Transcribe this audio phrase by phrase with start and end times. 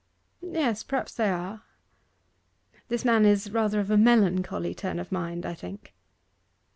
[0.41, 1.61] 'Yes; perhaps they are.
[2.87, 5.93] This man is rather of a melancholy turn of mind, I think.